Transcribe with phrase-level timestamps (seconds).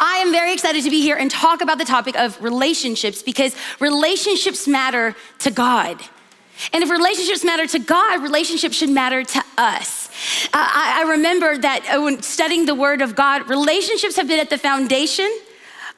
[0.00, 3.54] I am very excited to be here and talk about the topic of relationships because
[3.80, 6.00] relationships matter to God.
[6.72, 10.08] And if relationships matter to God, relationships should matter to us.
[10.46, 14.40] Uh, I, I remember that uh, when studying the Word of God, relationships have been
[14.40, 15.30] at the foundation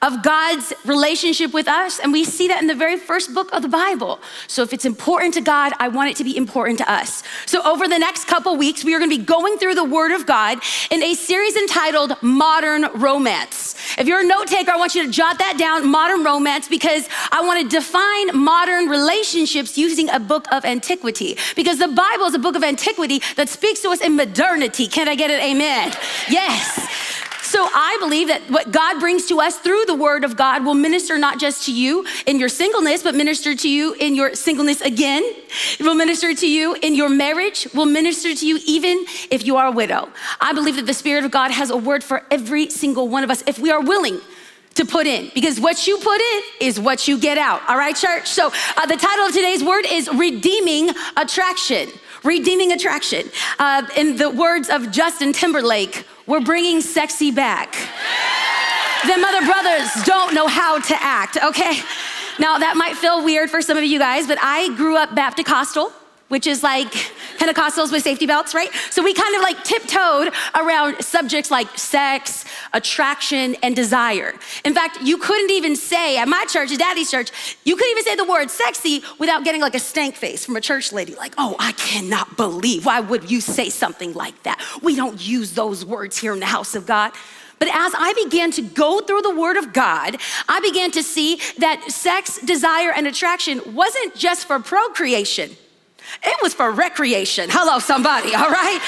[0.02, 1.98] of God's relationship with us.
[1.98, 4.20] And we see that in the very first book of the Bible.
[4.46, 7.22] So if it's important to God, I want it to be important to us.
[7.46, 10.12] So over the next couple weeks, we are going to be going through the Word
[10.12, 10.59] of God
[10.90, 13.74] in a series entitled Modern Romance.
[13.98, 17.08] If you're a note taker, I want you to jot that down, Modern Romance, because
[17.33, 21.38] I want to define modern relationships using a book of antiquity.
[21.55, 24.88] Because the Bible is a book of antiquity that speaks to us in modernity.
[24.88, 25.42] Can I get it?
[25.42, 25.92] Amen.
[26.28, 27.16] Yes.
[27.46, 30.74] So I believe that what God brings to us through the word of God will
[30.74, 34.80] minister not just to you in your singleness, but minister to you in your singleness
[34.80, 35.22] again.
[35.78, 39.59] It will minister to you in your marriage, will minister to you even if you
[39.59, 40.09] are a widow.
[40.41, 43.30] I believe that the Spirit of God has a word for every single one of
[43.30, 44.20] us if we are willing
[44.74, 47.62] to put in because what you put in is what you get out.
[47.69, 48.27] All right, church?
[48.27, 51.91] So uh, the title of today's word is Redeeming Attraction.
[52.24, 53.30] Redeeming Attraction.
[53.61, 57.72] Uh, in the words of Justin Timberlake, we're bringing sexy back.
[59.06, 61.78] Them other brothers don't know how to act, okay?
[62.38, 65.78] Now, that might feel weird for some of you guys, but I grew up Baptist
[66.28, 66.92] which is like
[67.37, 68.70] Pentecostals with safety belts, right?
[68.91, 74.34] So we kind of like tiptoed around subjects like sex, attraction, and desire.
[74.65, 78.05] In fact, you couldn't even say at my church, at daddy's church, you couldn't even
[78.05, 81.34] say the word sexy without getting like a stank face from a church lady, like,
[81.39, 84.61] oh, I cannot believe, why would you say something like that?
[84.83, 87.12] We don't use those words here in the house of God.
[87.59, 91.41] But as I began to go through the Word of God, I began to see
[91.59, 95.57] that sex, desire, and attraction wasn't just for procreation.
[96.24, 97.48] It was for recreation.
[97.50, 98.80] Hello, somebody, all right?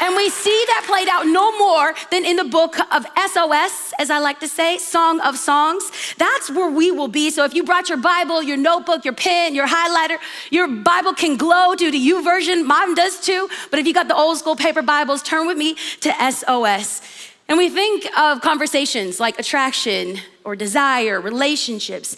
[0.00, 4.10] And we see that played out no more than in the book of SOS, as
[4.10, 5.90] I like to say, Song of Songs.
[6.18, 7.30] That's where we will be.
[7.30, 10.18] So if you brought your Bible, your notebook, your pen, your highlighter,
[10.50, 12.64] your Bible can glow due to YouVersion.
[12.66, 13.48] Mine does too.
[13.70, 17.00] But if you got the old school paper Bibles, turn with me to SOS.
[17.48, 22.16] And we think of conversations like attraction or desire, relationships.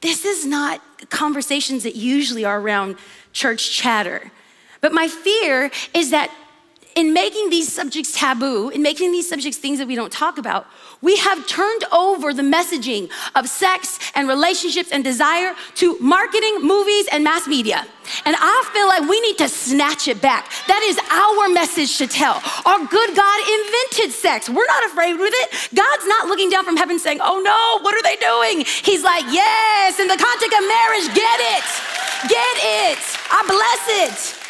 [0.00, 0.80] This is not
[1.10, 2.96] conversations that usually are around
[3.36, 4.32] church chatter.
[4.80, 6.30] But my fear is that
[6.96, 10.66] in making these subjects taboo, in making these subjects things that we don't talk about,
[11.02, 17.06] we have turned over the messaging of sex and relationships and desire to marketing, movies,
[17.12, 17.86] and mass media.
[18.24, 20.50] And I feel like we need to snatch it back.
[20.68, 22.40] That is our message to tell.
[22.64, 24.48] Our good God invented sex.
[24.48, 25.68] We're not afraid with it.
[25.74, 28.64] God's not looking down from heaven saying, oh no, what are they doing?
[28.64, 31.66] He's like, yes, in the context of marriage, get it.
[32.32, 32.56] Get
[32.88, 32.98] it.
[33.28, 34.45] I bless it.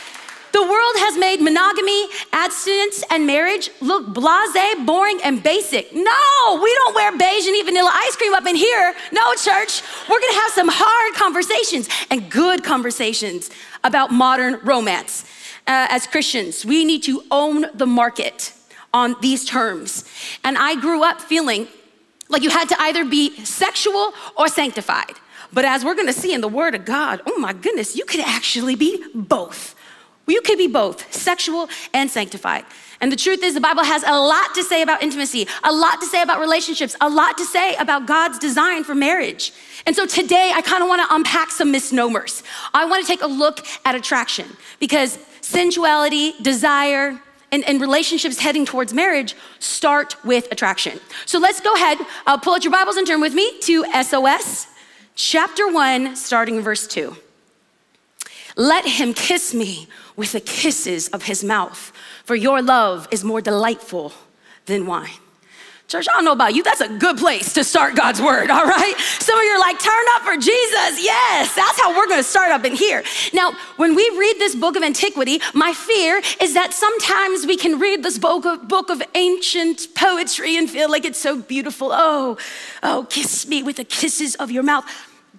[0.56, 5.94] The world has made monogamy, abstinence, and marriage look blase, boring, and basic.
[5.94, 8.94] No, we don't wear beige and eat vanilla ice cream up in here.
[9.12, 9.82] No, church.
[10.08, 13.50] We're gonna have some hard conversations and good conversations
[13.84, 15.26] about modern romance.
[15.66, 18.54] Uh, as Christians, we need to own the market
[18.94, 20.06] on these terms.
[20.42, 21.68] And I grew up feeling
[22.30, 25.16] like you had to either be sexual or sanctified.
[25.52, 28.20] But as we're gonna see in the Word of God, oh my goodness, you could
[28.20, 29.75] actually be both.
[30.26, 32.64] You could be both sexual and sanctified.
[33.00, 36.00] And the truth is, the Bible has a lot to say about intimacy, a lot
[36.00, 39.52] to say about relationships, a lot to say about God's design for marriage.
[39.86, 42.42] And so today, I kind of want to unpack some misnomers.
[42.72, 44.46] I want to take a look at attraction
[44.80, 47.20] because sensuality, desire,
[47.52, 50.98] and, and, relationships heading towards marriage start with attraction.
[51.26, 54.66] So let's go ahead, uh, pull out your Bibles and turn with me to SOS,
[55.14, 57.16] chapter 1, starting verse 2.
[58.56, 61.92] Let him kiss me with the kisses of his mouth,
[62.24, 64.12] for your love is more delightful
[64.66, 65.10] than wine.
[65.88, 68.64] Church, I don't know about you, that's a good place to start God's word, all
[68.64, 68.94] right?
[68.98, 71.04] Some of you are like, turn up for Jesus.
[71.04, 73.04] Yes, that's how we're gonna start up in here.
[73.32, 77.78] Now, when we read this book of antiquity, my fear is that sometimes we can
[77.78, 81.90] read this book of, book of ancient poetry and feel like it's so beautiful.
[81.92, 82.36] Oh,
[82.82, 84.84] oh, kiss me with the kisses of your mouth.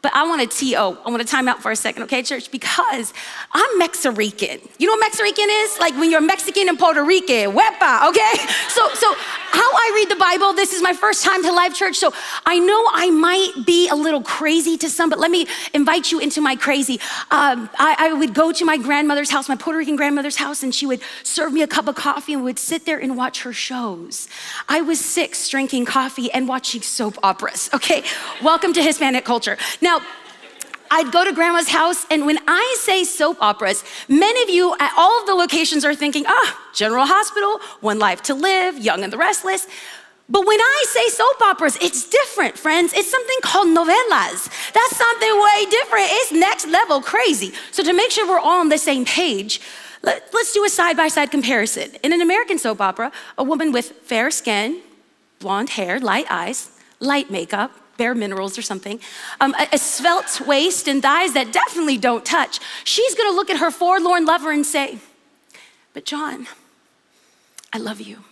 [0.02, 0.76] But I want to TO.
[0.76, 2.52] I want to time out for a second, okay, church?
[2.52, 3.14] Because
[3.54, 4.60] I'm Mexican.
[4.78, 5.80] You know what Mexican is?
[5.80, 8.34] Like when you're Mexican and Puerto Rican, wepa, okay?
[8.68, 11.96] So, so how I read the Bible, this is my first time to live church,
[11.96, 12.14] so
[12.46, 16.20] I know I might be a little crazy to some, but let me invite you
[16.20, 17.00] into my crazy.
[17.32, 20.76] Um, I, I would go to my grandmother's house, my Puerto Rican grandmother's house, and
[20.76, 23.54] she would serve me a cup of coffee and would sit there and watch her
[23.54, 24.28] shows.
[24.70, 28.04] I was six drinking coffee and watching soap operas, okay?
[28.44, 29.58] Welcome to Hispanic culture.
[29.82, 29.87] Now,
[30.90, 34.94] I'd go to grandma's house, and when I say soap operas, many of you at
[34.98, 39.04] all of the locations are thinking, ah, oh, General Hospital, One Life to Live, Young
[39.04, 39.68] and the Restless.
[40.30, 42.94] But when I say soap operas, it's different, friends.
[42.94, 44.50] It's something called novelas.
[44.74, 46.06] That's something way different.
[46.10, 47.54] It's next level crazy.
[47.72, 49.62] So, to make sure we're all on the same page,
[50.04, 51.92] let, us do a side by side comparison.
[52.04, 54.82] In an American soap opera, a woman with fair skin,
[55.40, 59.00] blonde hair, light eyes, light makeup, bare minerals or something,
[59.42, 63.58] um, a, a svelte waist and thighs that definitely don't touch, she's gonna look at
[63.58, 65.00] her forlorn lover and say,
[65.94, 66.48] But John,
[67.74, 68.24] I love you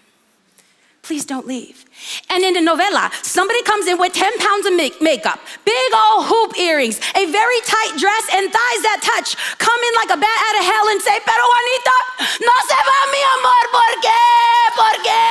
[1.06, 1.86] please don't leave.
[2.34, 6.26] And in the novela, somebody comes in with 10 pounds of make- makeup, big old
[6.26, 10.40] hoop earrings, a very tight dress, and thighs that touch, come in like a bat
[10.50, 11.98] out of hell and say, Pero Juanita,
[12.42, 14.26] no se va mi amor, ¿por qué?
[14.74, 15.26] ¿Por qué?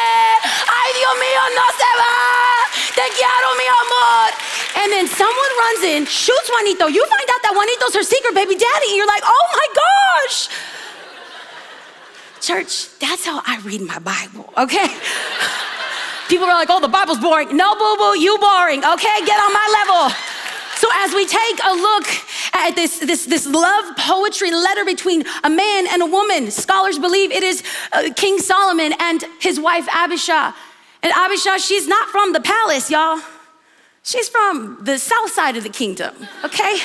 [0.70, 2.53] Ay, Dios mío, no se va.
[2.94, 4.30] Te quiero, mi amor.
[4.76, 6.86] And then someone runs in, shoots Juanito.
[6.86, 10.48] You find out that Juanito's her secret baby daddy, and you're like, oh my gosh.
[12.40, 14.86] Church, that's how I read my Bible, okay?
[16.28, 17.56] People are like, oh, the Bible's boring.
[17.56, 19.18] No, boo boo, you boring, okay?
[19.26, 20.14] Get on my level.
[20.76, 22.06] So as we take a look
[22.52, 27.32] at this, this, this love poetry letter between a man and a woman, scholars believe
[27.32, 27.62] it is
[27.92, 30.52] uh, King Solomon and his wife Abishai.
[31.04, 33.20] And Abishai, she's not from the palace, y'all.
[34.02, 36.78] She's from the south side of the kingdom, okay?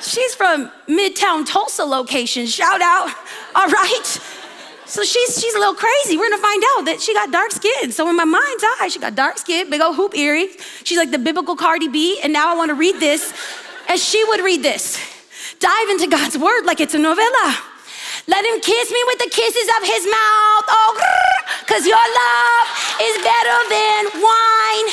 [0.00, 2.46] She's from Midtown Tulsa location.
[2.46, 3.08] Shout out,
[3.56, 4.20] all right?
[4.84, 6.16] So she's, she's a little crazy.
[6.16, 7.90] We're gonna find out that she got dark skin.
[7.90, 10.52] So in my mind's eye, she got dark skin, big old hoop earrings.
[10.84, 13.34] She's like the biblical Cardi B, and now I wanna read this
[13.88, 14.96] as she would read this.
[15.58, 17.56] Dive into God's word like it's a novela.
[18.28, 20.64] Let him kiss me with the kisses of his mouth.
[20.68, 21.32] Oh,
[21.66, 22.66] cause your love
[23.02, 24.88] is better than wine.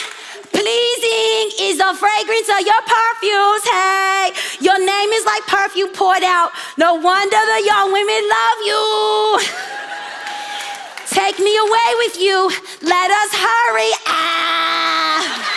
[0.52, 3.66] Pleasing is the fragrance of your perfumes.
[3.66, 6.52] Hey, your name is like perfume poured out.
[6.78, 9.40] No wonder the young women love you.
[11.14, 12.50] Take me away with you.
[12.82, 13.92] Let us hurry.
[14.08, 15.54] Ah.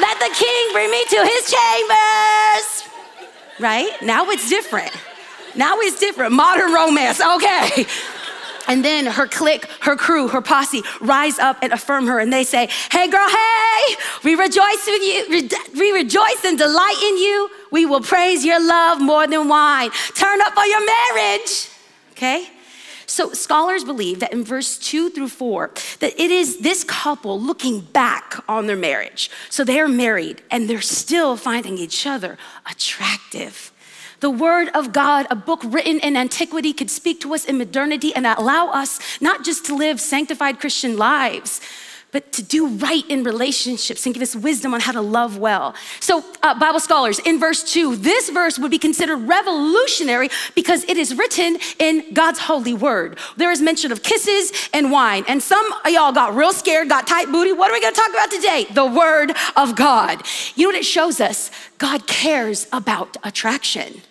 [0.00, 2.88] Let the king bring me to his chambers.
[3.58, 3.90] Right?
[4.02, 4.92] Now it's different.
[5.54, 6.32] Now it's different.
[6.32, 7.20] Modern romance.
[7.20, 7.86] Okay.
[8.70, 12.44] And then her clique, her crew, her posse rise up and affirm her, and they
[12.44, 17.50] say, Hey, girl, hey, we rejoice with you, we rejoice and delight in you.
[17.72, 19.90] We will praise your love more than wine.
[20.14, 21.68] Turn up for your marriage.
[22.12, 22.48] Okay?
[23.06, 27.80] So scholars believe that in verse two through four, that it is this couple looking
[27.80, 29.32] back on their marriage.
[29.48, 32.38] So they're married and they're still finding each other
[32.70, 33.69] attractive.
[34.20, 38.14] The Word of God, a book written in antiquity, could speak to us in modernity
[38.14, 41.62] and allow us not just to live sanctified Christian lives,
[42.12, 45.74] but to do right in relationships and give us wisdom on how to love well.
[46.00, 50.96] So, uh, Bible scholars, in verse two, this verse would be considered revolutionary because it
[50.98, 53.18] is written in God's holy word.
[53.36, 57.06] There is mention of kisses and wine, and some of y'all got real scared, got
[57.06, 57.52] tight booty.
[57.52, 58.66] What are we gonna talk about today?
[58.70, 60.22] The word of God.
[60.56, 61.50] You know what it shows us?
[61.78, 64.02] God cares about attraction.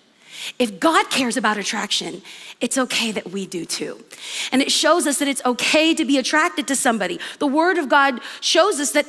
[0.58, 2.22] If God cares about attraction,
[2.60, 4.04] it's okay that we do too.
[4.52, 7.20] And it shows us that it's okay to be attracted to somebody.
[7.40, 9.06] The Word of God shows us that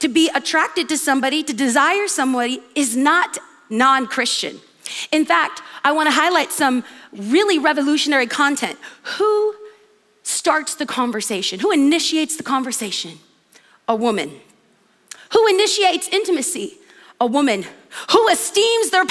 [0.00, 3.38] to be attracted to somebody, to desire somebody, is not
[3.68, 4.60] non Christian.
[5.12, 8.78] In fact, I want to highlight some really revolutionary content.
[9.18, 9.54] Who
[10.22, 11.60] starts the conversation?
[11.60, 13.18] Who initiates the conversation?
[13.88, 14.32] A woman.
[15.32, 16.78] Who initiates intimacy?
[17.20, 17.64] A woman.
[18.10, 19.04] Who esteems their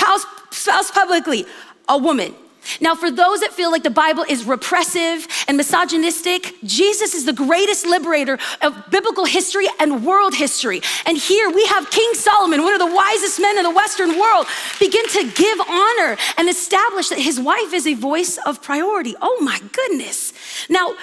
[0.52, 1.46] spouse publicly?
[1.90, 2.34] A woman.
[2.82, 7.34] Now, for those that feel like the Bible is repressive and misogynistic, Jesus is the
[7.34, 10.82] greatest liberator of biblical history and world history.
[11.06, 14.46] And here we have King Solomon, one of the wisest men in the Western world,
[14.80, 19.16] begin to give honor and establish that his wife is a voice of priority.
[19.22, 20.34] Oh my goodness.
[20.70, 20.96] Now,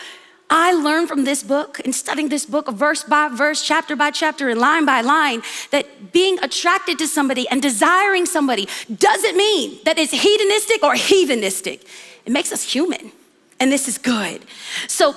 [0.48, 4.48] I learned from this book and studying this book verse by verse, chapter by chapter,
[4.48, 9.98] and line by line that being attracted to somebody and desiring somebody doesn't mean that
[9.98, 11.84] it's hedonistic or heathenistic.
[12.24, 13.10] It makes us human,
[13.58, 14.44] and this is good.
[14.86, 15.16] So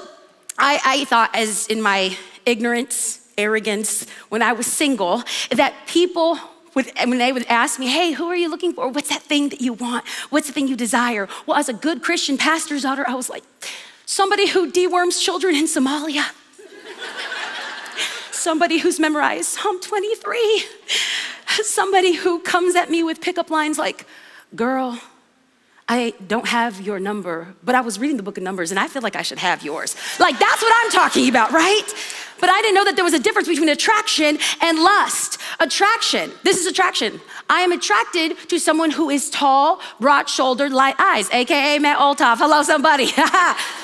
[0.57, 6.39] I, I thought, as in my ignorance, arrogance, when I was single, that people
[6.75, 8.89] would, when they would ask me, hey, who are you looking for?
[8.89, 10.07] What's that thing that you want?
[10.29, 11.27] What's the thing you desire?
[11.45, 13.43] Well, as a good Christian pastor's daughter, I was like,
[14.10, 16.25] somebody who deworms children in Somalia,
[18.32, 20.63] somebody who's memorized Psalm 23,
[21.62, 24.08] somebody who comes at me with pickup lines like,
[24.56, 25.00] Girl,
[25.88, 28.88] I don't have your number, but I was reading the book of Numbers and I
[28.88, 29.96] feel like I should have yours.
[30.20, 31.94] Like, that's what I'm talking about, right?
[32.39, 35.39] But I didn't know that there was a difference between attraction and lust.
[35.60, 37.22] Attraction, this is attraction.
[37.48, 42.38] I am attracted to someone who is tall, broad shouldered, light eyes, AKA Matt Olthoff.
[42.38, 43.12] Hello, somebody.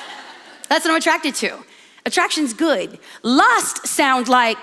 [0.69, 1.57] That's what I'm attracted to.
[2.05, 2.99] Attraction's good.
[3.23, 4.57] Lust sounds like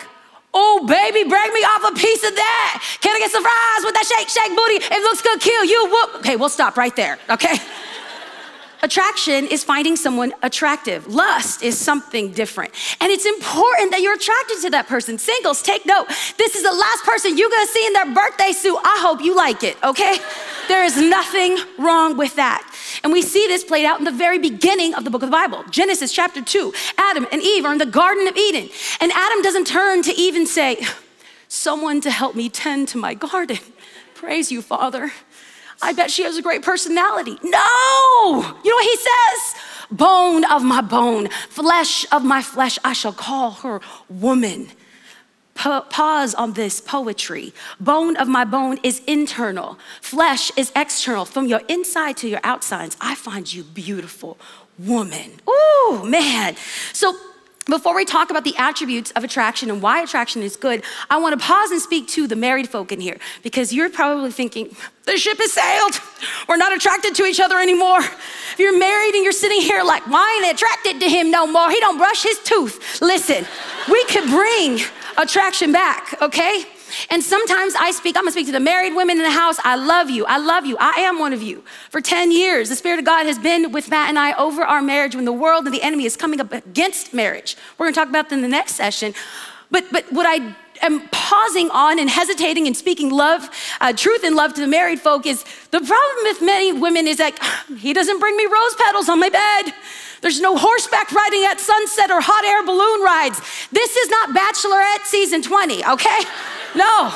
[0.55, 2.99] Oh, baby, break me off a piece of that.
[3.01, 4.95] Can I get some fries with that shake, shake booty?
[4.95, 5.89] It looks good, kill you.
[5.91, 6.17] Whoop.
[6.17, 7.57] Okay, we'll stop right there, okay?
[8.85, 11.07] Attraction is finding someone attractive.
[11.07, 12.73] Lust is something different.
[13.01, 15.19] And it's important that you're attracted to that person.
[15.19, 16.09] Singles, take note.
[16.37, 18.77] This is the last person you're gonna see in their birthday suit.
[18.83, 20.17] I hope you like it, okay?
[20.67, 22.69] There is nothing wrong with that.
[23.05, 25.37] And we see this played out in the very beginning of the book of the
[25.37, 25.65] Bible.
[25.71, 26.73] Genesis chapter 2.
[26.99, 28.69] Adam and Eve are in the Garden of Eden.
[29.01, 30.85] And Adam doesn't turn to Eve and say,
[31.47, 33.59] Someone to help me tend to my garden.
[34.15, 35.13] Praise you, Father.
[35.83, 37.39] I bet she has a great personality.
[37.43, 38.55] No!
[38.65, 39.63] You know what he says?
[39.91, 44.69] Bone of my bone, flesh of my flesh, I shall call her woman.
[45.55, 47.53] Pa- pause on this poetry.
[47.79, 51.27] Bone of my bone is internal, flesh is external.
[51.27, 54.39] From your inside to your outsides, I find you beautiful,
[54.79, 55.33] woman.
[55.49, 56.57] Ooh, man.
[56.95, 57.15] So
[57.67, 61.39] before we talk about the attributes of attraction and why attraction is good, I want
[61.39, 65.17] to pause and speak to the married folk in here because you're probably thinking, the
[65.17, 66.01] ship has sailed.
[66.49, 68.01] We're not attracted to each other anymore.
[68.01, 71.71] If you're married and you're sitting here like, why ain't attracted to him no more?
[71.71, 73.01] He don't brush his tooth.
[73.01, 73.47] Listen,
[73.91, 74.81] we could bring
[75.17, 76.65] attraction back, okay?
[77.11, 79.57] And sometimes I speak, I'm gonna speak to the married women in the house.
[79.65, 80.25] I love you.
[80.27, 80.77] I love you.
[80.79, 81.65] I am one of you.
[81.91, 84.83] For 10 years, the Spirit of God has been with Matt and I over our
[84.83, 87.57] marriage when the world and the enemy is coming up against marriage.
[87.79, 89.15] We're gonna talk about that in the next session.
[89.71, 93.49] But, but what I am pausing on and hesitating and speaking love,
[93.81, 97.17] uh, truth and love to the married folk is the problem with many women is
[97.19, 97.39] that
[97.79, 99.73] he doesn't bring me rose petals on my bed.
[100.21, 103.41] There's no horseback riding at sunset or hot air balloon rides.
[103.73, 106.21] This is not Bachelorette season 20, okay?
[106.75, 107.13] No.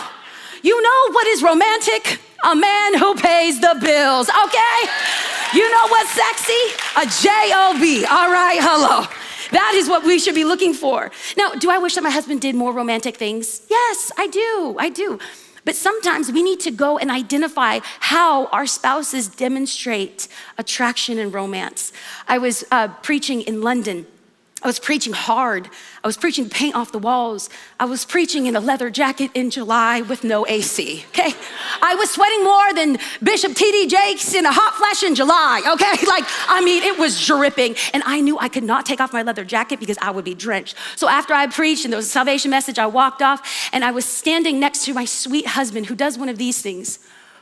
[0.62, 2.20] You know what is romantic?
[2.44, 4.78] A man who pays the bills, okay?
[5.54, 6.62] You know what's sexy?
[6.96, 9.06] A J-O-B, all right, hello.
[9.52, 11.10] That is what we should be looking for.
[11.36, 13.62] Now, do I wish that my husband did more romantic things?
[13.68, 15.18] Yes, I do, I do.
[15.64, 21.92] But sometimes we need to go and identify how our spouses demonstrate attraction and romance.
[22.28, 24.06] I was uh, preaching in London
[24.66, 25.70] I was preaching hard.
[26.02, 27.48] I was preaching paint off the walls.
[27.78, 31.32] I was preaching in a leather jacket in July with no AC, okay?
[31.80, 33.86] I was sweating more than Bishop T.D.
[33.86, 36.04] Jakes in a hot flash in July, okay?
[36.08, 37.76] Like, I mean, it was dripping.
[37.94, 40.34] And I knew I could not take off my leather jacket because I would be
[40.34, 40.74] drenched.
[40.96, 43.92] So after I preached and there was a salvation message, I walked off and I
[43.92, 46.98] was standing next to my sweet husband who does one of these things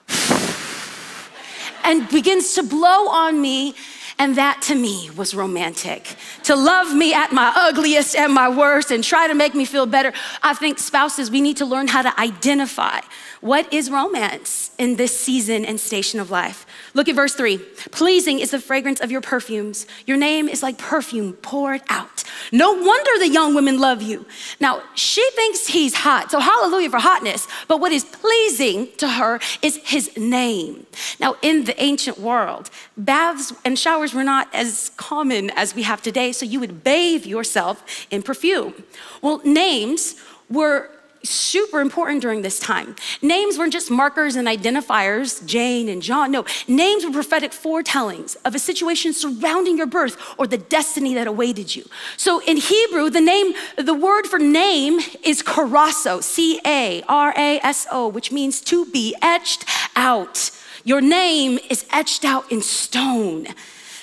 [1.84, 3.74] and begins to blow on me
[4.18, 6.16] and that to me was romantic.
[6.44, 9.86] To love me at my ugliest and my worst and try to make me feel
[9.86, 10.12] better.
[10.42, 13.00] I think spouses, we need to learn how to identify
[13.40, 16.66] what is romance in this season and station of life.
[16.94, 17.58] Look at verse three.
[17.90, 19.86] Pleasing is the fragrance of your perfumes.
[20.06, 22.24] Your name is like perfume poured out.
[22.52, 24.26] No wonder the young women love you.
[24.60, 27.46] Now, she thinks he's hot, so hallelujah for hotness.
[27.68, 30.86] But what is pleasing to her is his name.
[31.20, 36.02] Now, in the ancient world, baths and showers were not as common as we have
[36.02, 38.74] today, so you would bathe yourself in perfume.
[39.22, 40.16] Well, names
[40.50, 40.90] were
[41.24, 42.94] super important during this time.
[43.22, 46.30] Names weren't just markers and identifiers, Jane and John.
[46.30, 51.26] No, names were prophetic foretellings of a situation surrounding your birth or the destiny that
[51.26, 51.86] awaited you.
[52.16, 57.58] So in Hebrew, the name, the word for name is carasso, C A R A
[57.60, 59.64] S O, which means to be etched
[59.96, 60.50] out.
[60.84, 63.46] Your name is etched out in stone.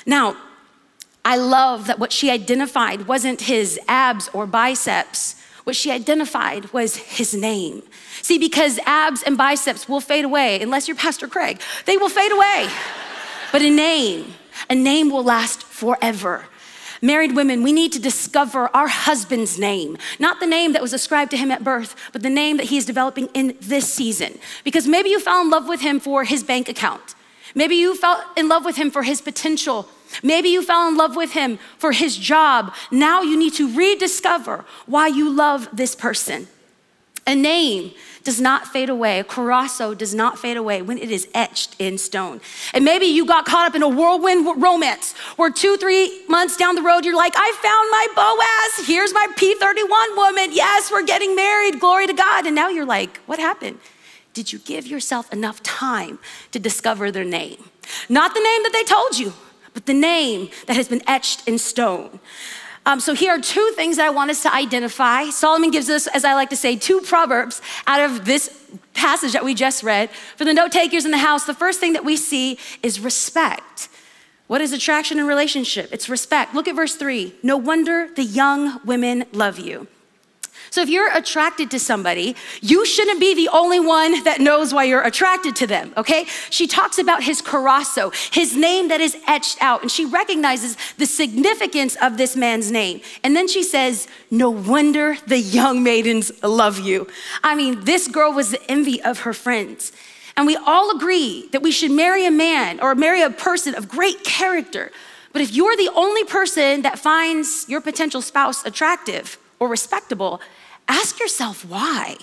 [0.05, 0.37] Now,
[1.23, 6.95] I love that what she identified wasn't his abs or biceps what she identified was
[6.95, 7.83] his name.
[8.21, 12.31] See, because abs and biceps will fade away, unless you're Pastor Craig, they will fade
[12.31, 12.67] away.
[13.51, 14.33] but a name,
[14.69, 16.45] a name will last forever.
[17.03, 21.31] Married women, we need to discover our husband's name, not the name that was ascribed
[21.31, 24.37] to him at birth, but the name that he is developing in this season.
[24.63, 27.15] Because maybe you fell in love with him for his bank account.
[27.53, 29.87] Maybe you fell in love with him for his potential
[30.23, 32.73] Maybe you fell in love with him for his job.
[32.91, 36.47] Now you need to rediscover why you love this person.
[37.27, 37.93] A name
[38.23, 39.19] does not fade away.
[39.19, 42.41] A carasso does not fade away when it is etched in stone.
[42.73, 46.75] And maybe you got caught up in a whirlwind romance where two, three months down
[46.75, 48.87] the road, you're like, I found my Boaz.
[48.87, 50.51] Here's my P31 woman.
[50.51, 51.79] Yes, we're getting married.
[51.79, 52.45] Glory to God.
[52.45, 53.79] And now you're like, what happened?
[54.33, 56.19] Did you give yourself enough time
[56.51, 57.69] to discover their name?
[58.07, 59.33] Not the name that they told you,
[59.73, 62.19] but the name that has been etched in stone.
[62.85, 65.29] Um, so here are two things that I want us to identify.
[65.29, 68.57] Solomon gives us, as I like to say, two proverbs out of this
[68.93, 70.09] passage that we just read.
[70.35, 73.89] For the note takers in the house, the first thing that we see is respect.
[74.47, 75.89] What is attraction and relationship?
[75.91, 76.55] It's respect.
[76.55, 77.35] Look at verse three.
[77.43, 79.87] No wonder the young women love you.
[80.71, 84.85] So if you're attracted to somebody, you shouldn't be the only one that knows why
[84.85, 86.23] you're attracted to them, okay?
[86.49, 91.05] She talks about his kerasso, his name that is etched out, and she recognizes the
[91.05, 93.01] significance of this man's name.
[93.21, 97.05] And then she says, No wonder the young maidens love you.
[97.43, 99.91] I mean, this girl was the envy of her friends.
[100.37, 103.89] And we all agree that we should marry a man or marry a person of
[103.89, 104.93] great character.
[105.33, 110.39] But if you're the only person that finds your potential spouse attractive or respectable,
[110.91, 112.17] ask yourself why.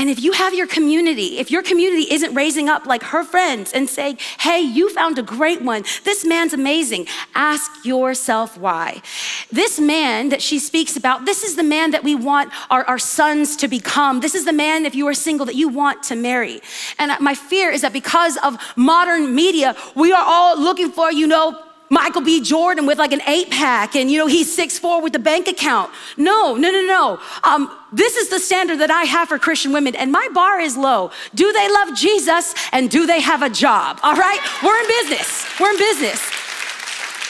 [0.00, 3.72] And if you have your community, if your community isn't raising up like her friends
[3.72, 9.02] and saying, hey, you found a great one, this man's amazing, ask yourself why.
[9.50, 12.98] This man that she speaks about, this is the man that we want our, our
[12.98, 14.20] sons to become.
[14.20, 16.60] This is the man, if you are single, that you want to marry.
[17.00, 21.26] And my fear is that because of modern media, we are all looking for, you
[21.26, 22.40] know, Michael B.
[22.40, 25.48] Jordan with like an eight pack and you know he's six four with the bank
[25.48, 25.90] account.
[26.16, 27.20] No, no, no, no.
[27.44, 30.76] Um, this is the standard that I have for Christian women, and my bar is
[30.76, 31.10] low.
[31.34, 33.98] Do they love Jesus and do they have a job?
[34.02, 35.46] All right, we're in business.
[35.58, 36.37] We're in business.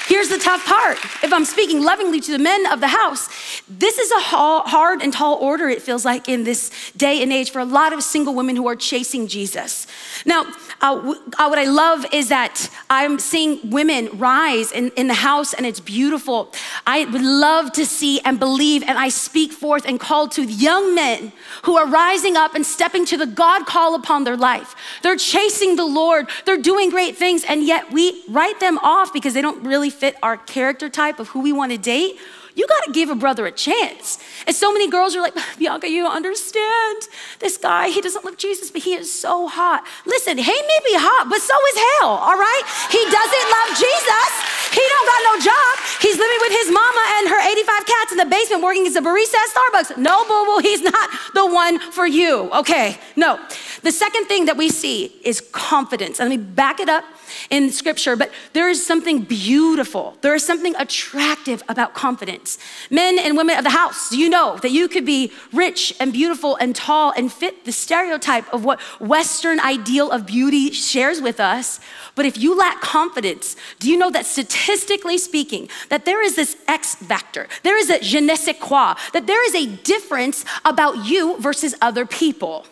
[0.09, 0.97] Here's the tough part.
[1.23, 3.29] If I'm speaking lovingly to the men of the house,
[3.69, 7.51] this is a hard and tall order, it feels like, in this day and age
[7.51, 9.87] for a lot of single women who are chasing Jesus.
[10.25, 10.47] Now,
[10.81, 15.53] uh, uh, what I love is that I'm seeing women rise in, in the house
[15.53, 16.53] and it's beautiful.
[16.87, 20.95] I would love to see and believe, and I speak forth and call to young
[20.95, 21.33] men
[21.65, 24.75] who are rising up and stepping to the God call upon their life.
[25.03, 29.35] They're chasing the Lord, they're doing great things, and yet we write them off because
[29.35, 32.19] they don't really fit our character type of who we want to date
[32.59, 34.19] you gotta give a brother a chance.
[34.45, 37.07] And so many girls are like, Bianca, you don't understand.
[37.39, 39.87] This guy, he doesn't love Jesus, but he is so hot.
[40.05, 42.63] Listen, he may be hot, but so is hell, all right?
[42.91, 44.31] He doesn't love Jesus.
[44.75, 45.73] He don't got no job.
[46.03, 49.03] He's living with his mama and her 85 cats in the basement working as a
[49.07, 49.97] barista at Starbucks.
[49.97, 52.99] No, boo boo, he's not the one for you, okay?
[53.15, 53.39] No.
[53.83, 56.19] The second thing that we see is confidence.
[56.19, 57.05] Let me back it up
[57.51, 60.17] in scripture, but there is something beautiful.
[60.21, 62.59] There is something attractive about confidence.
[62.91, 66.57] Men and women of the house, you know that you could be rich and beautiful
[66.57, 71.81] and tall and fit the stereotype of what Western ideal of beauty shares with us?
[72.15, 76.57] But if you lack confidence, do you know that statistically speaking, that there is this
[76.67, 81.07] X factor, there is a je ne sais quoi, that there is a difference about
[81.07, 82.67] you versus other people?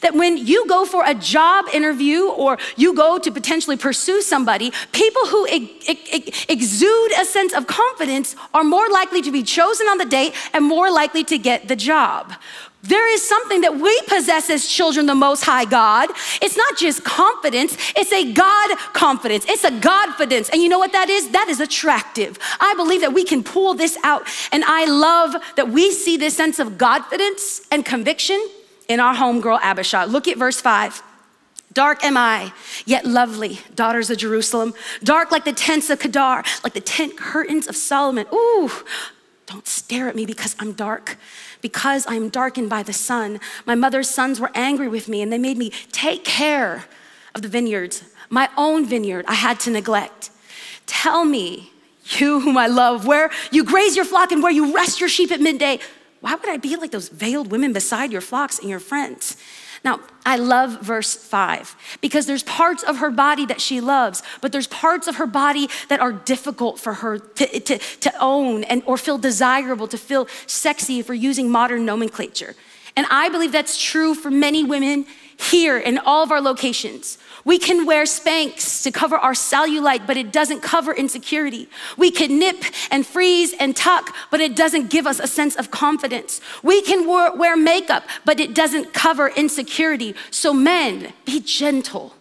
[0.00, 4.72] That when you go for a job interview or you go to potentially pursue somebody,
[4.92, 10.04] people who exude a sense of confidence are more likely to be chosen on the
[10.04, 12.32] date and more likely to get the job.
[12.82, 16.08] There is something that we possess as children, the Most High God.
[16.40, 19.44] It's not just confidence, it's a God confidence.
[19.48, 20.48] It's a Godfidence.
[20.50, 21.30] And you know what that is?
[21.30, 22.38] That is attractive.
[22.58, 24.26] I believe that we can pull this out.
[24.50, 28.42] And I love that we see this sense of Godfidence and conviction
[28.90, 30.04] in our homegirl Abishai.
[30.04, 31.00] Look at verse 5.
[31.72, 32.52] Dark am I,
[32.84, 34.74] yet lovely, daughters of Jerusalem.
[35.04, 38.26] Dark like the tents of Kedar, like the tent curtains of Solomon.
[38.34, 38.68] Ooh,
[39.46, 41.16] don't stare at me because I'm dark,
[41.60, 43.38] because I'm darkened by the sun.
[43.64, 46.86] My mother's sons were angry with me and they made me take care
[47.36, 48.02] of the vineyards.
[48.28, 50.30] My own vineyard I had to neglect.
[50.86, 51.70] Tell me,
[52.18, 55.30] you whom I love, where you graze your flock and where you rest your sheep
[55.30, 55.78] at midday.
[56.20, 59.36] Why would I be like those veiled women beside your flocks and your friends?
[59.82, 64.52] Now, I love verse five because there's parts of her body that she loves, but
[64.52, 68.82] there's parts of her body that are difficult for her to, to, to own and
[68.84, 72.54] or feel desirable, to feel sexy if we're using modern nomenclature.
[72.94, 75.06] And I believe that's true for many women
[75.40, 77.18] here in all of our locations.
[77.44, 81.68] We can wear Spanx to cover our cellulite, but it doesn't cover insecurity.
[81.96, 85.70] We can nip and freeze and tuck, but it doesn't give us a sense of
[85.70, 86.40] confidence.
[86.62, 90.14] We can wear makeup, but it doesn't cover insecurity.
[90.30, 92.14] So, men, be gentle.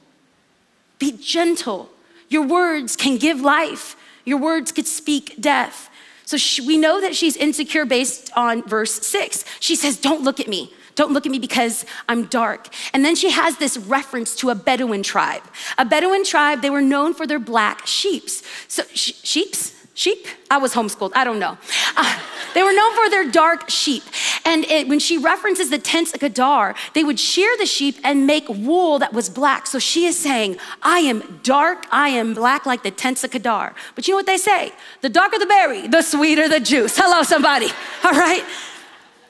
[0.97, 1.89] Be gentle.
[2.29, 5.89] Your words can give life, your words could speak death.
[6.23, 9.43] So, she, we know that she's insecure based on verse six.
[9.59, 10.71] She says, Don't look at me.
[10.99, 12.67] Don't look at me because I'm dark.
[12.93, 15.43] And then she has this reference to a Bedouin tribe.
[15.77, 18.43] A Bedouin tribe, they were known for their black sheeps.
[18.67, 19.73] So, sh- sheeps?
[19.93, 20.27] Sheep?
[20.51, 21.57] I was homeschooled, I don't know.
[21.95, 22.19] Uh,
[22.53, 24.03] they were known for their dark sheep.
[24.43, 28.27] And it, when she references the tents of Kedar, they would shear the sheep and
[28.27, 29.67] make wool that was black.
[29.67, 33.73] So she is saying, I am dark, I am black like the tents of Kedar.
[33.95, 34.73] But you know what they say?
[34.99, 36.97] The darker the berry, the sweeter the juice.
[36.97, 37.67] Hello, somebody.
[38.03, 38.43] All right?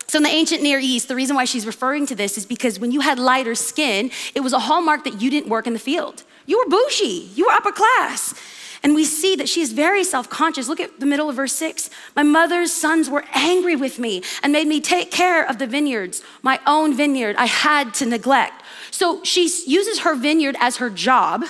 [0.09, 2.79] So, in the ancient Near East, the reason why she's referring to this is because
[2.79, 5.79] when you had lighter skin, it was a hallmark that you didn't work in the
[5.79, 6.23] field.
[6.47, 8.33] You were bougie, you were upper class.
[8.81, 10.67] And we see that she is very self conscious.
[10.67, 11.91] Look at the middle of verse six.
[12.15, 16.23] My mother's sons were angry with me and made me take care of the vineyards,
[16.41, 18.63] my own vineyard I had to neglect.
[18.89, 21.45] So she uses her vineyard as her job,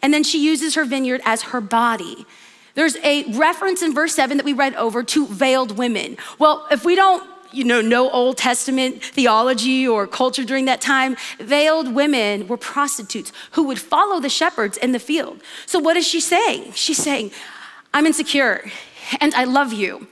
[0.00, 2.24] and then she uses her vineyard as her body.
[2.76, 6.16] There's a reference in verse 7 that we read over to veiled women.
[6.38, 11.16] Well, if we don't you know, no Old Testament theology or culture during that time,
[11.38, 15.40] veiled women were prostitutes who would follow the shepherds in the field.
[15.66, 16.72] So, what is she saying?
[16.74, 17.30] She's saying,
[17.92, 18.70] I'm insecure
[19.20, 20.06] and I love you,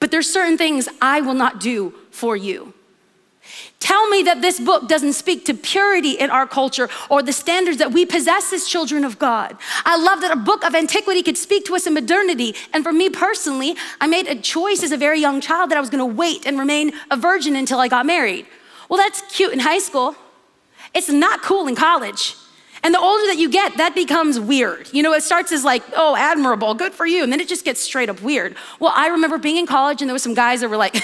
[0.00, 2.74] but there's certain things I will not do for you.
[3.80, 7.78] Tell me that this book doesn't speak to purity in our culture or the standards
[7.78, 9.56] that we possess as children of God.
[9.84, 12.56] I love that a book of antiquity could speak to us in modernity.
[12.72, 15.80] And for me personally, I made a choice as a very young child that I
[15.80, 18.46] was gonna wait and remain a virgin until I got married.
[18.88, 20.16] Well, that's cute in high school.
[20.92, 22.34] It's not cool in college.
[22.88, 24.88] And the older that you get, that becomes weird.
[24.94, 27.22] You know, it starts as like, oh, admirable, good for you.
[27.22, 28.56] And then it just gets straight up weird.
[28.80, 30.96] Well, I remember being in college and there were some guys that were like,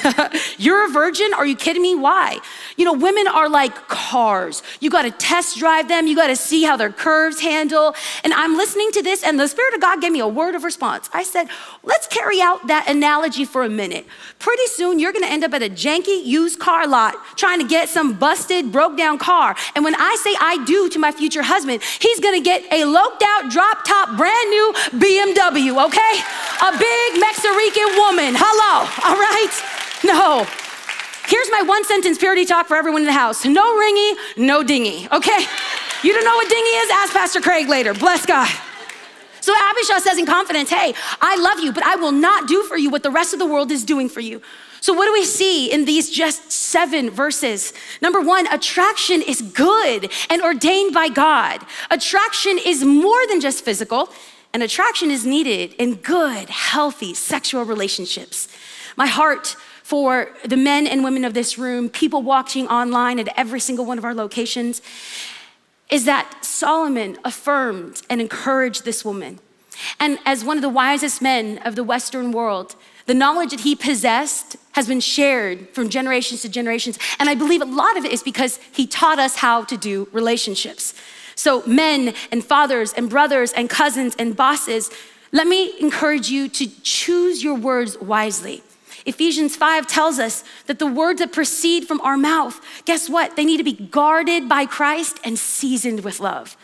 [0.58, 1.34] you're a virgin?
[1.34, 1.94] Are you kidding me?
[1.94, 2.38] Why?
[2.78, 4.62] You know, women are like cars.
[4.80, 6.06] You got to test drive them.
[6.06, 7.94] You got to see how their curves handle.
[8.24, 10.64] And I'm listening to this and the Spirit of God gave me a word of
[10.64, 11.10] response.
[11.12, 11.48] I said,
[11.82, 14.06] let's carry out that analogy for a minute.
[14.38, 17.68] Pretty soon you're going to end up at a janky used car lot trying to
[17.68, 19.54] get some busted, broke down car.
[19.74, 23.22] And when I say I do to my future husband, he's gonna get a loped
[23.22, 26.14] out, drop top, brand new BMW, okay?
[26.62, 28.34] A big Mexican woman.
[28.36, 29.52] Hello, all right?
[30.04, 30.46] No.
[31.26, 35.08] Here's my one sentence purity talk for everyone in the house no ringy, no dingy,
[35.10, 35.46] okay?
[36.02, 36.90] You don't know what dingy is?
[36.90, 37.94] Ask Pastor Craig later.
[37.94, 38.48] Bless God.
[39.44, 42.78] So Abishai says in confidence, Hey, I love you, but I will not do for
[42.78, 44.40] you what the rest of the world is doing for you.
[44.80, 47.74] So, what do we see in these just seven verses?
[48.00, 51.60] Number one, attraction is good and ordained by God.
[51.90, 54.08] Attraction is more than just physical,
[54.54, 58.48] and attraction is needed in good, healthy sexual relationships.
[58.96, 63.60] My heart for the men and women of this room, people watching online at every
[63.60, 64.80] single one of our locations,
[65.90, 69.38] is that Solomon affirmed and encouraged this woman.
[69.98, 73.74] And as one of the wisest men of the Western world, the knowledge that he
[73.74, 76.98] possessed has been shared from generations to generations.
[77.18, 80.08] And I believe a lot of it is because he taught us how to do
[80.12, 80.94] relationships.
[81.34, 84.90] So, men and fathers and brothers and cousins and bosses,
[85.32, 88.62] let me encourage you to choose your words wisely.
[89.06, 93.36] Ephesians 5 tells us that the words that proceed from our mouth, guess what?
[93.36, 96.56] They need to be guarded by Christ and seasoned with love.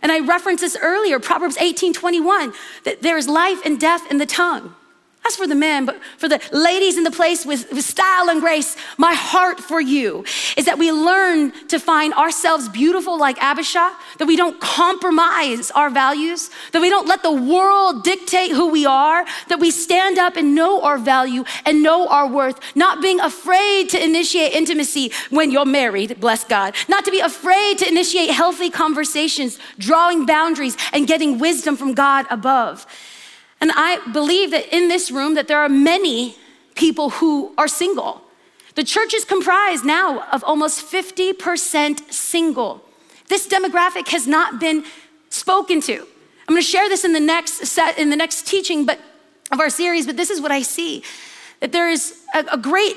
[0.00, 2.52] And I referenced this earlier, Proverbs 18 21,
[2.84, 4.74] that there is life and death in the tongue.
[5.28, 8.40] That's for the men, but for the ladies in the place with, with, style and
[8.40, 10.24] grace, my heart for you
[10.56, 15.90] is that we learn to find ourselves beautiful like Abishai, that we don't compromise our
[15.90, 20.36] values, that we don't let the world dictate who we are, that we stand up
[20.38, 25.50] and know our value and know our worth, not being afraid to initiate intimacy when
[25.50, 31.06] you're married, bless God, not to be afraid to initiate healthy conversations, drawing boundaries, and
[31.06, 32.86] getting wisdom from God above.
[33.60, 36.36] And I believe that in this room that there are many
[36.74, 38.22] people who are single.
[38.76, 42.84] The church is comprised now of almost 50% single.
[43.26, 44.84] This demographic has not been
[45.30, 45.94] spoken to.
[45.94, 48.98] I'm going to share this in the next set in the next teaching but
[49.50, 51.02] of our series, but this is what I see.
[51.60, 52.96] That there is a, a great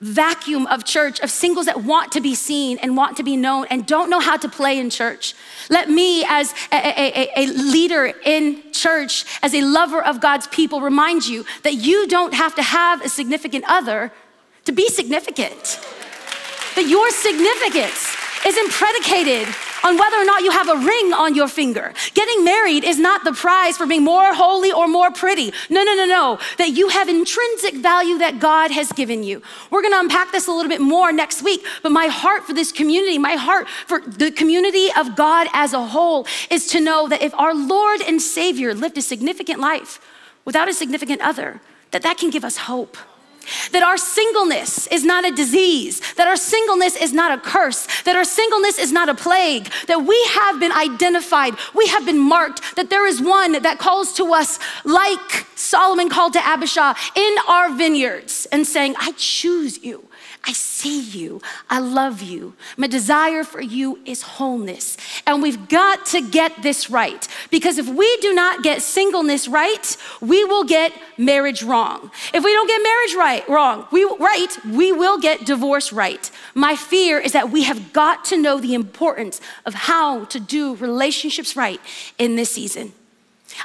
[0.00, 3.66] vacuum of church of singles that want to be seen and want to be known
[3.68, 5.34] and don't know how to play in church.
[5.70, 10.80] Let me, as a, a, a, leader in church, as a lover of God's people,
[10.80, 14.12] remind you that you don't have to have a significant other
[14.66, 15.80] to be significant.
[16.76, 18.14] That your significance
[18.46, 19.48] isn't predicated
[19.84, 21.92] on whether or not you have a ring on your finger.
[22.14, 25.52] Getting married is not the prize for being more holy or more pretty.
[25.70, 26.38] No, no, no, no.
[26.58, 29.42] That you have intrinsic value that God has given you.
[29.70, 32.72] We're gonna unpack this a little bit more next week, but my heart for this
[32.72, 37.22] community, my heart for the community of God as a whole is to know that
[37.22, 40.00] if our Lord and Savior lived a significant life
[40.44, 41.60] without a significant other,
[41.90, 42.96] that that can give us hope.
[43.72, 48.16] That our singleness is not a disease, that our singleness is not a curse, that
[48.16, 52.76] our singleness is not a plague, that we have been identified, we have been marked,
[52.76, 57.72] that there is one that calls to us like Solomon called to Abishai in our
[57.72, 60.07] vineyards and saying, I choose you.
[60.44, 61.42] I see you.
[61.68, 62.54] I love you.
[62.76, 64.96] My desire for you is wholeness.
[65.26, 69.96] And we've got to get this right because if we do not get singleness right,
[70.20, 72.10] we will get marriage wrong.
[72.32, 76.30] If we don't get marriage right, wrong, we right, we will get divorce right.
[76.54, 80.76] My fear is that we have got to know the importance of how to do
[80.76, 81.80] relationships right
[82.18, 82.92] in this season.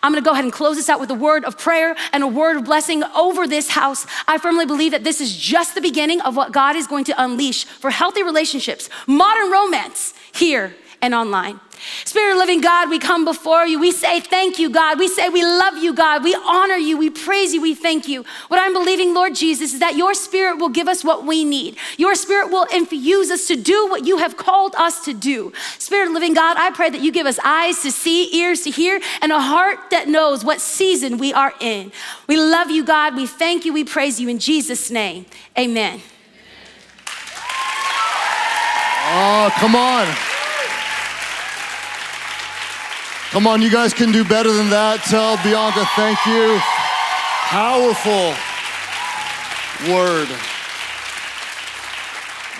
[0.01, 2.27] I'm gonna go ahead and close this out with a word of prayer and a
[2.27, 4.06] word of blessing over this house.
[4.27, 7.23] I firmly believe that this is just the beginning of what God is going to
[7.23, 11.59] unleash for healthy relationships, modern romance here and online.
[12.05, 13.77] Spirit of living God, we come before you.
[13.77, 14.97] We say thank you, God.
[14.97, 16.23] We say we love you, God.
[16.23, 16.97] We honor you.
[16.97, 17.61] We praise you.
[17.61, 18.23] We thank you.
[18.47, 21.75] What I'm believing, Lord Jesus, is that your spirit will give us what we need.
[21.97, 25.51] Your spirit will infuse us to do what you have called us to do.
[25.77, 28.71] Spirit of living God, I pray that you give us eyes to see, ears to
[28.71, 31.91] hear, and a heart that knows what season we are in.
[32.27, 33.17] We love you, God.
[33.17, 33.73] We thank you.
[33.73, 35.25] We praise you in Jesus' name.
[35.57, 35.99] Amen.
[39.15, 40.33] Oh, come on.
[43.34, 45.02] Come on, you guys can do better than that.
[45.10, 46.60] Tell Bianca, thank you.
[47.50, 48.30] Powerful
[49.91, 50.30] word.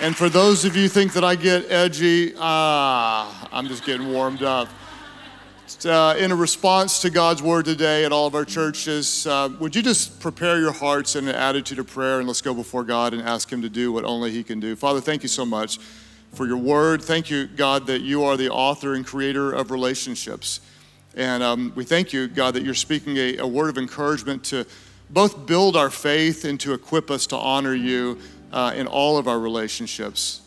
[0.02, 4.42] And for those of you think that I get edgy, ah, I'm just getting warmed
[4.42, 4.68] up.
[5.84, 9.76] Uh, in a response to God's word today at all of our churches, uh, would
[9.76, 13.14] you just prepare your hearts in an attitude of prayer and let's go before God
[13.14, 14.74] and ask Him to do what only He can do?
[14.74, 15.78] Father, thank you so much
[16.34, 17.02] for your word.
[17.02, 20.60] Thank you, God, that you are the author and creator of relationships.
[21.16, 24.66] And um, we thank you, God, that you're speaking a, a, word of encouragement to
[25.10, 28.18] both build our faith and to equip us to honor you
[28.52, 30.40] uh, in all of our relationships.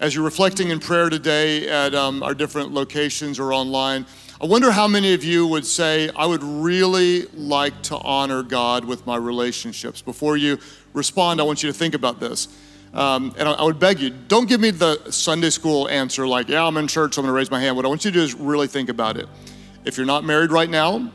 [0.00, 4.04] As you're reflecting in prayer today at um, our different locations or online,
[4.40, 8.84] I wonder how many of you would say, I would really like to honor God
[8.84, 10.02] with my relationships.
[10.02, 10.58] Before you
[10.92, 12.48] respond, I want you to think about this.
[12.94, 16.64] Um, and I would beg you, don't give me the Sunday school answer like, yeah,
[16.64, 17.74] I'm in church, so I'm gonna raise my hand.
[17.76, 19.28] What I want you to do is really think about it.
[19.84, 21.10] If you're not married right now,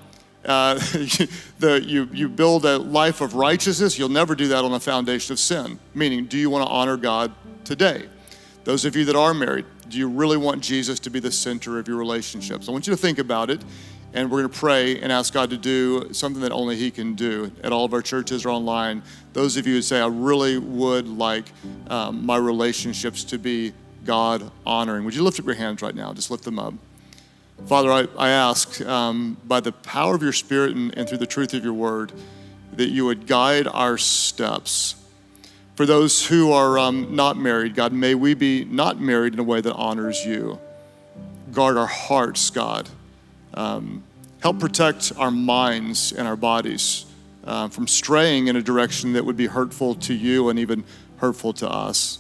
[0.46, 0.76] uh,
[1.60, 5.34] the, you, you build a life of righteousness, you'll never do that on a foundation
[5.34, 5.80] of sin.
[5.94, 7.32] Meaning, do you want to honor God
[7.64, 8.10] today?
[8.64, 11.80] Those of you that are married, do you really want Jesus to be the center
[11.80, 12.68] of your relationships?
[12.68, 13.64] I want you to think about it,
[14.18, 17.14] and we're going to pray and ask God to do something that only He can
[17.14, 19.04] do at all of our churches or online.
[19.34, 21.46] Those of you who say, I really would like
[21.88, 23.74] um, my relationships to be
[24.06, 26.14] God honoring, would you lift up your hands right now?
[26.14, 26.74] Just lift them up.
[27.68, 31.28] Father, I, I ask um, by the power of your Spirit and, and through the
[31.28, 32.12] truth of your word
[32.74, 34.96] that you would guide our steps.
[35.76, 39.44] For those who are um, not married, God, may we be not married in a
[39.44, 40.60] way that honors you.
[41.52, 42.90] Guard our hearts, God.
[43.54, 44.04] Um,
[44.48, 47.06] help protect our minds and our bodies
[47.44, 50.86] uh, from straying in a direction that would be hurtful to you and even
[51.18, 52.20] hurtful to us.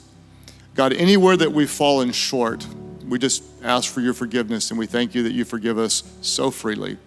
[0.76, 2.68] God, anywhere that we've fallen short,
[3.08, 6.52] we just ask for your forgiveness and we thank you that you forgive us so
[6.52, 6.98] freely.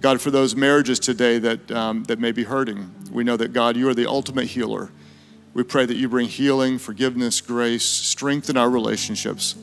[0.00, 3.76] God, for those marriages today that, um, that may be hurting, we know that God,
[3.76, 4.90] you are the ultimate healer.
[5.52, 9.54] We pray that you bring healing, forgiveness, grace, strengthen our relationships.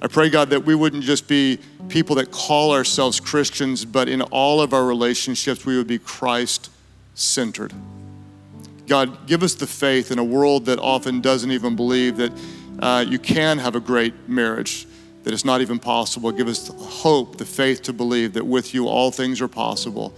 [0.00, 4.22] I pray, God, that we wouldn't just be people that call ourselves Christians, but in
[4.22, 6.70] all of our relationships, we would be Christ
[7.14, 7.72] centered.
[8.86, 12.32] God, give us the faith in a world that often doesn't even believe that
[12.78, 14.86] uh, you can have a great marriage,
[15.24, 16.30] that it's not even possible.
[16.30, 20.14] Give us the hope, the faith to believe that with you all things are possible.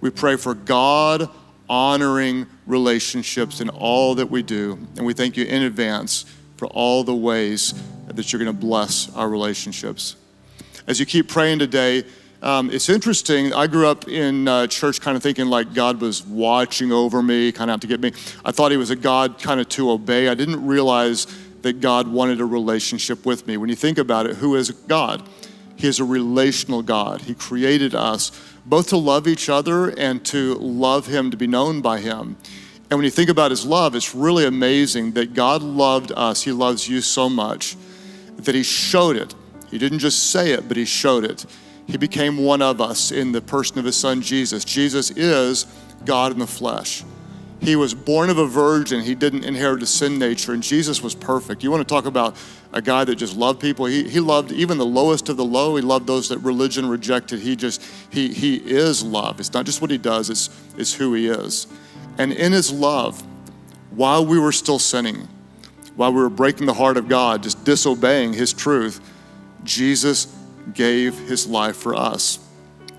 [0.00, 1.28] We pray for God
[1.68, 4.78] honoring relationships in all that we do.
[4.96, 6.24] And we thank you in advance
[6.58, 7.72] for all the ways
[8.08, 10.16] that you're going to bless our relationships.
[10.86, 12.04] As you keep praying today,
[12.42, 13.52] um, it's interesting.
[13.54, 17.52] I grew up in uh, church kind of thinking like God was watching over me,
[17.52, 18.12] kind of out to get me.
[18.44, 20.28] I thought He was a God kind of to obey.
[20.28, 21.26] I didn't realize
[21.62, 23.56] that God wanted a relationship with me.
[23.56, 25.28] When you think about it, who is God?
[25.76, 27.22] He is a relational God.
[27.22, 28.32] He created us
[28.66, 32.36] both to love each other and to love Him, to be known by Him.
[32.90, 36.42] And when you think about His love, it's really amazing that God loved us.
[36.42, 37.76] He loves you so much
[38.36, 39.34] that He showed it.
[39.70, 41.44] He didn't just say it, but He showed it.
[41.86, 44.64] He became one of us in the person of His Son, Jesus.
[44.64, 45.66] Jesus is
[46.04, 47.04] God in the flesh.
[47.60, 49.02] He was born of a virgin.
[49.02, 51.64] He didn't inherit a sin nature, and Jesus was perfect.
[51.64, 52.36] You want to talk about
[52.72, 53.86] a guy that just loved people?
[53.86, 55.74] He, he loved even the lowest of the low.
[55.74, 57.40] He loved those that religion rejected.
[57.40, 59.40] He just, he, he is love.
[59.40, 61.66] It's not just what he does, it's, it's who he is.
[62.18, 63.22] And in his love,
[63.90, 65.28] while we were still sinning,
[65.96, 69.00] while we were breaking the heart of God, just disobeying his truth,
[69.64, 70.34] Jesus
[70.74, 72.38] gave his life for us.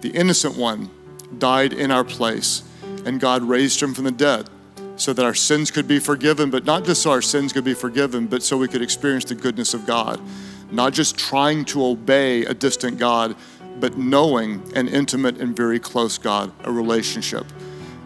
[0.02, 0.90] The innocent one
[1.38, 2.64] died in our place
[3.06, 4.50] and God raised him from the dead
[4.96, 7.74] so that our sins could be forgiven, but not just so our sins could be
[7.74, 10.20] forgiven, but so we could experience the goodness of God.
[10.72, 13.36] Not just trying to obey a distant God,
[13.80, 17.46] but knowing an intimate and very close God, a relationship.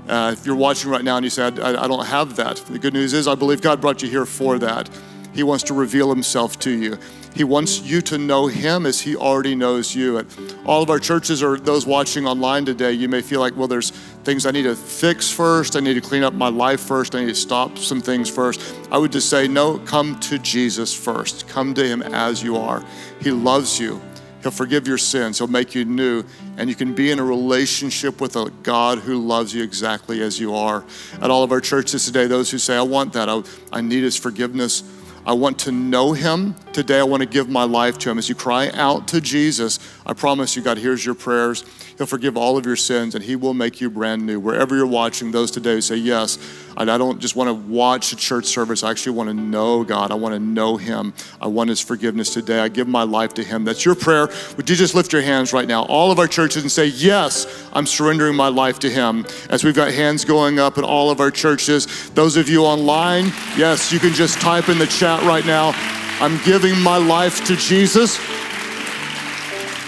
[0.07, 2.79] Uh, if you're watching right now and you say, I, I don't have that, the
[2.79, 4.89] good news is I believe God brought you here for that.
[5.33, 6.97] He wants to reveal Himself to you.
[7.35, 10.19] He wants you to know Him as He already knows you.
[10.19, 10.25] At
[10.65, 13.89] all of our churches or those watching online today, you may feel like, well, there's
[14.23, 15.75] things I need to fix first.
[15.75, 17.15] I need to clean up my life first.
[17.15, 18.75] I need to stop some things first.
[18.91, 21.47] I would just say, no, come to Jesus first.
[21.47, 22.83] Come to Him as you are.
[23.19, 23.99] He loves you.
[24.43, 25.37] He'll forgive your sins.
[25.37, 26.23] He'll make you new.
[26.57, 30.37] And you can be in a relationship with a God who loves you exactly as
[30.37, 30.83] you are.
[31.21, 34.03] At all of our churches today, those who say, I want that, I, I need
[34.03, 34.83] His forgiveness.
[35.25, 36.55] I want to know Him.
[36.73, 38.17] Today, I want to give my life to Him.
[38.17, 41.63] As you cry out to Jesus, I promise you, God hears your prayers.
[41.97, 44.39] He'll forgive all of your sins and He will make you brand new.
[44.39, 46.37] Wherever you're watching, those today say, Yes,
[46.75, 48.83] I don't just want to watch a church service.
[48.83, 50.11] I actually want to know God.
[50.11, 51.13] I want to know Him.
[51.39, 52.59] I want His forgiveness today.
[52.59, 53.63] I give my life to Him.
[53.63, 54.27] That's your prayer.
[54.57, 57.69] Would you just lift your hands right now, all of our churches, and say, Yes,
[57.71, 59.25] I'm surrendering my life to Him.
[59.49, 63.25] As we've got hands going up in all of our churches, those of you online,
[63.55, 65.71] yes, you can just type in the chat right now,
[66.19, 68.17] I'm giving my life to Jesus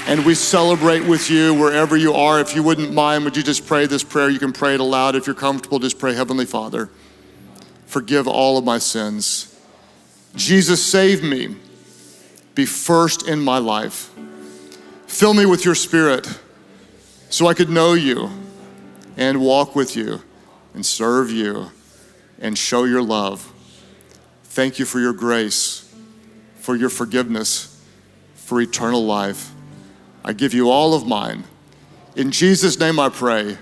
[0.07, 2.39] and we celebrate with you wherever you are.
[2.39, 4.29] If you wouldn't mind, would you just pray this prayer?
[4.29, 5.15] You can pray it aloud.
[5.15, 6.89] If you're comfortable, just pray, Heavenly Father,
[7.87, 9.59] forgive all of my sins.
[10.35, 11.55] Jesus, save me.
[12.53, 14.11] Be first in my life.
[15.07, 16.27] Fill me with your spirit
[17.29, 18.29] so I could know you
[19.17, 20.21] and walk with you
[20.73, 21.71] and serve you
[22.39, 23.51] and show your love.
[24.43, 25.91] Thank you for your grace,
[26.57, 27.81] for your forgiveness,
[28.35, 29.54] for eternal life.
[30.27, 31.43] I give you all of mine.
[32.15, 33.59] In Jesus' name I pray.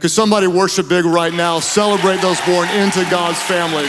[0.00, 1.60] Could somebody worship big right now?
[1.60, 3.88] Celebrate those born into God's family.